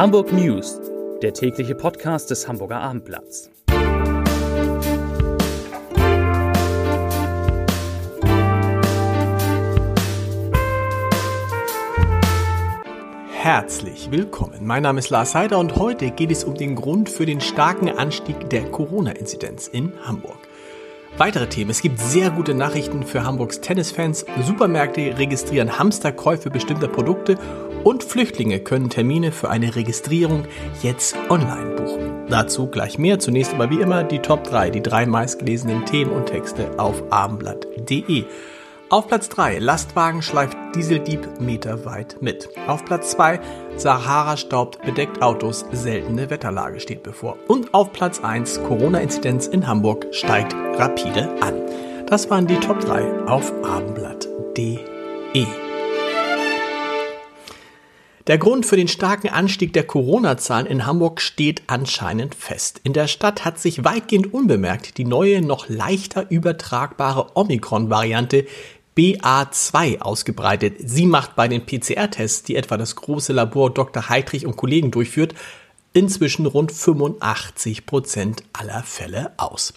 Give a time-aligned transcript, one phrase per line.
[0.00, 0.80] Hamburg News,
[1.20, 3.50] der tägliche Podcast des Hamburger Abendblatts.
[13.30, 14.64] Herzlich willkommen.
[14.64, 17.90] Mein Name ist Lars Heider und heute geht es um den Grund für den starken
[17.90, 20.38] Anstieg der Corona-Inzidenz in Hamburg.
[21.18, 21.70] Weitere Themen.
[21.70, 24.24] Es gibt sehr gute Nachrichten für Hamburgs Tennisfans.
[24.42, 27.36] Supermärkte registrieren Hamsterkäufe bestimmter Produkte
[27.84, 30.44] und Flüchtlinge können Termine für eine Registrierung
[30.82, 32.26] jetzt online buchen.
[32.28, 33.18] Dazu gleich mehr.
[33.18, 38.24] Zunächst aber wie immer die Top 3, die drei meistgelesenen Themen und Texte auf abendblatt.de.
[38.88, 42.48] Auf Platz 3 Lastwagen schleift Dieseldieb meterweit mit.
[42.66, 43.38] Auf Platz 2
[43.76, 47.36] Sahara staubt bedeckt Autos, seltene Wetterlage steht bevor.
[47.46, 51.54] Und auf Platz 1 Corona-Inzidenz in Hamburg steigt rapide an.
[52.06, 55.69] Das waren die Top 3 auf abendblatt.de.
[58.26, 62.80] Der Grund für den starken Anstieg der Corona-Zahlen in Hamburg steht anscheinend fest.
[62.84, 68.46] In der Stadt hat sich weitgehend unbemerkt die neue, noch leichter übertragbare Omikron-Variante
[68.96, 70.74] BA2 ausgebreitet.
[70.84, 74.10] Sie macht bei den PCR-Tests, die etwa das große Labor Dr.
[74.10, 75.34] Heidrich und Kollegen durchführt,
[75.94, 79.72] inzwischen rund 85 Prozent aller Fälle aus.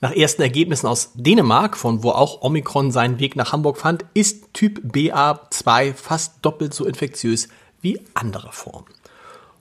[0.00, 4.52] Nach ersten Ergebnissen aus Dänemark, von wo auch Omikron seinen Weg nach Hamburg fand, ist
[4.52, 7.48] Typ BA2 fast doppelt so infektiös
[7.80, 8.86] wie andere Formen.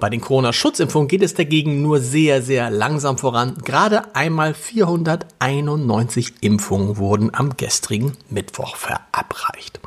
[0.00, 3.56] Bei den Corona-Schutzimpfungen geht es dagegen nur sehr, sehr langsam voran.
[3.64, 9.80] Gerade einmal 491 Impfungen wurden am gestrigen Mittwoch verabreicht.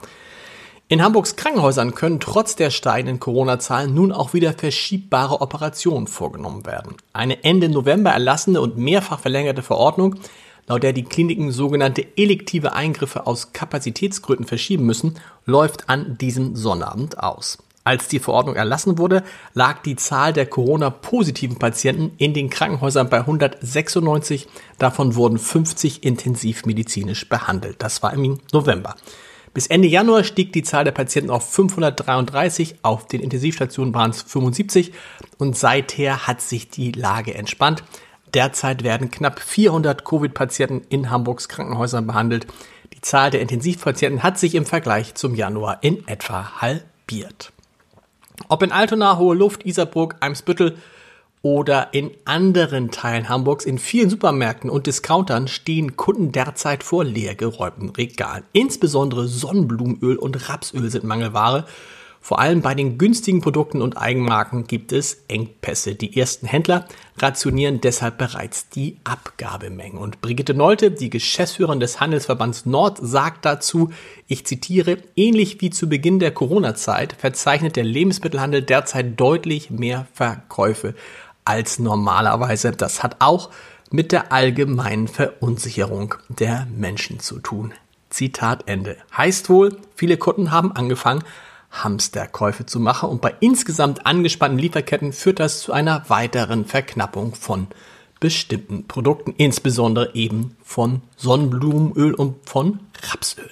[0.89, 6.97] In Hamburgs Krankenhäusern können trotz der steigenden Corona-Zahlen nun auch wieder verschiebbare Operationen vorgenommen werden.
[7.13, 10.17] Eine Ende November erlassene und mehrfach verlängerte Verordnung,
[10.67, 17.17] laut der die Kliniken sogenannte elektive Eingriffe aus Kapazitätsgründen verschieben müssen, läuft an diesem Sonnabend
[17.17, 17.59] aus.
[17.83, 23.19] Als die Verordnung erlassen wurde, lag die Zahl der Corona-positiven Patienten in den Krankenhäusern bei
[23.19, 24.47] 196.
[24.77, 27.77] Davon wurden 50 intensivmedizinisch behandelt.
[27.79, 28.95] Das war im November.
[29.53, 34.21] Bis Ende Januar stieg die Zahl der Patienten auf 533, auf den Intensivstationen waren es
[34.21, 34.93] 75
[35.39, 37.83] und seither hat sich die Lage entspannt.
[38.33, 42.47] Derzeit werden knapp 400 Covid-Patienten in Hamburgs Krankenhäusern behandelt.
[42.93, 47.51] Die Zahl der Intensivpatienten hat sich im Vergleich zum Januar in etwa halbiert.
[48.49, 50.77] Ob in Altona, Hohe Luft, Isarburg, Eimsbüttel
[51.41, 57.89] oder in anderen Teilen Hamburgs in vielen Supermärkten und Discountern stehen Kunden derzeit vor leergeräumten
[57.89, 58.43] Regalen.
[58.53, 61.65] Insbesondere Sonnenblumenöl und Rapsöl sind Mangelware.
[62.23, 65.95] Vor allem bei den günstigen Produkten und Eigenmarken gibt es Engpässe.
[65.95, 66.85] Die ersten Händler
[67.17, 69.97] rationieren deshalb bereits die Abgabemengen.
[69.97, 73.89] Und Brigitte Nolte, die Geschäftsführerin des Handelsverbands Nord, sagt dazu,
[74.27, 80.93] ich zitiere, ähnlich wie zu Beginn der Corona-Zeit verzeichnet der Lebensmittelhandel derzeit deutlich mehr Verkäufe
[81.43, 82.71] als normalerweise.
[82.71, 83.49] Das hat auch
[83.89, 87.73] mit der allgemeinen Verunsicherung der Menschen zu tun.
[88.11, 88.97] Zitat Ende.
[89.15, 91.23] Heißt wohl, viele Kunden haben angefangen,
[91.71, 97.67] Hamsterkäufe zu machen und bei insgesamt angespannten Lieferketten führt das zu einer weiteren Verknappung von
[98.19, 103.49] bestimmten Produkten, insbesondere eben von Sonnenblumenöl und von Rapsöl.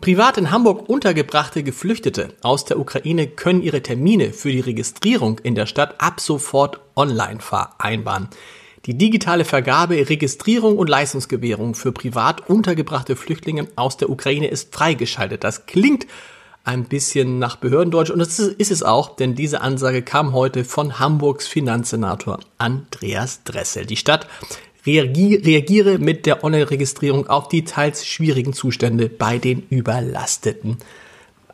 [0.00, 5.54] Privat in Hamburg untergebrachte Geflüchtete aus der Ukraine können ihre Termine für die Registrierung in
[5.54, 8.28] der Stadt ab sofort online vereinbaren.
[8.86, 15.44] Die digitale Vergabe, Registrierung und Leistungsgewährung für privat untergebrachte Flüchtlinge aus der Ukraine ist freigeschaltet.
[15.44, 16.06] Das klingt
[16.64, 20.98] ein bisschen nach Behördendeutsch und das ist es auch, denn diese Ansage kam heute von
[20.98, 23.86] Hamburgs Finanzsenator Andreas Dressel.
[23.86, 24.26] Die Stadt
[24.86, 30.78] reagiere mit der Online-Registrierung auf die teils schwierigen Zustände bei den überlasteten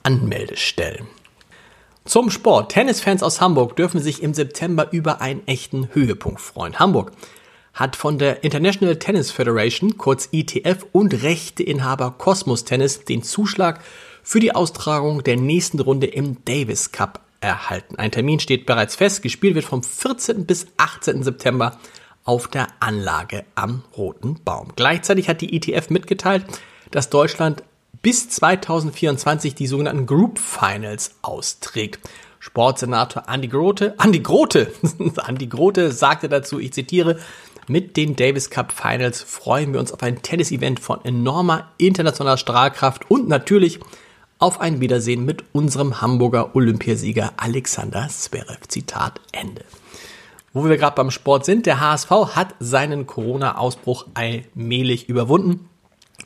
[0.03, 1.07] Anmeldestellen.
[2.05, 2.71] Zum Sport.
[2.71, 6.79] Tennisfans aus Hamburg dürfen sich im September über einen echten Höhepunkt freuen.
[6.79, 7.11] Hamburg
[7.75, 13.81] hat von der International Tennis Federation, kurz ITF, und Rechteinhaber Cosmos Tennis den Zuschlag
[14.27, 17.95] für die Austragung der nächsten Runde im Davis Cup erhalten.
[17.95, 19.23] Ein Termin steht bereits fest.
[19.23, 20.47] Gespielt wird vom 14.
[20.47, 21.23] bis 18.
[21.23, 21.79] September
[22.25, 24.73] auf der Anlage am Roten Baum.
[24.75, 26.45] Gleichzeitig hat die ETF mitgeteilt,
[26.91, 27.63] dass Deutschland
[28.03, 32.01] bis 2024 die sogenannten Group Finals austrägt.
[32.41, 34.73] Sportsenator Andi Grote, Andi Grote,
[35.19, 37.21] Andi Grote sagte dazu, ich zitiere,
[37.69, 43.09] Mit den Davis Cup Finals freuen wir uns auf ein Tennis-Event von enormer internationaler Strahlkraft
[43.09, 43.79] und natürlich
[44.39, 48.69] auf ein Wiedersehen mit unserem Hamburger Olympiasieger Alexander Zverev.
[48.69, 49.65] Zitat Ende.
[50.53, 55.69] Wo wir gerade beim Sport sind, der HSV hat seinen Corona-Ausbruch allmählich überwunden.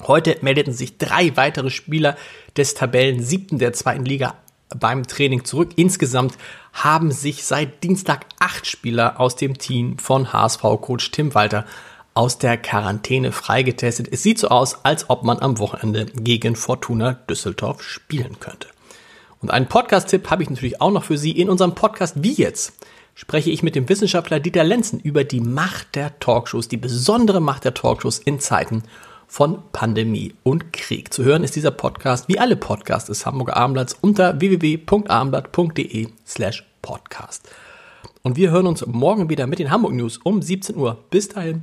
[0.07, 2.17] Heute meldeten sich drei weitere Spieler
[2.57, 4.35] des Tabellen siebten der zweiten Liga
[4.77, 5.71] beim Training zurück.
[5.77, 6.39] Insgesamt
[6.73, 11.67] haben sich seit Dienstag acht Spieler aus dem Team von HSV-Coach Tim Walter
[12.21, 14.07] aus der Quarantäne freigetestet.
[14.13, 18.69] Es sieht so aus, als ob man am Wochenende gegen Fortuna Düsseldorf spielen könnte.
[19.41, 21.31] Und einen Podcast-Tipp habe ich natürlich auch noch für Sie.
[21.31, 22.75] In unserem Podcast Wie jetzt
[23.15, 27.65] spreche ich mit dem Wissenschaftler Dieter Lenzen über die Macht der Talkshows, die besondere Macht
[27.65, 28.83] der Talkshows in Zeiten
[29.27, 31.15] von Pandemie und Krieg.
[31.15, 37.49] Zu hören ist dieser Podcast wie alle Podcasts des Hamburger Abendblatts unter www.abendblatt.de slash podcast.
[38.21, 41.03] Und wir hören uns morgen wieder mit den Hamburg News um 17 Uhr.
[41.09, 41.63] Bis dahin.